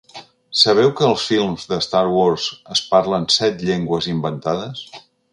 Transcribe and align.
Sabeu 0.59 0.87
que 0.99 1.03
als 1.09 1.25
films 1.31 1.65
de 1.73 1.77
‘Star 1.87 2.03
Wars’ 2.15 2.47
es 2.75 2.81
parlen 2.93 3.27
set 3.35 3.61
llengües 3.67 4.09
inventades? 4.15 4.83